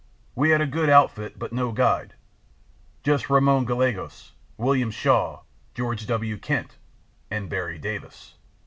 [0.33, 5.41] We had a good outfit but no guide—just Ramon Gallegos, William Shaw,
[5.75, 6.39] George W.
[6.39, 6.75] Kent
[7.29, 8.33] and Berry Davis."